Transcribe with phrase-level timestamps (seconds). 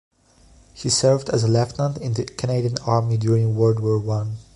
[0.73, 4.37] He served as a lieutenant in the Canadian Army during World War One.